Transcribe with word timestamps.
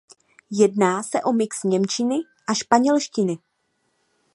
Jedná 0.51 1.03
se 1.03 1.21
o 1.23 1.33
mix 1.33 1.63
němčiny 1.63 2.15
a 2.47 2.53
španělštiny. 2.53 3.37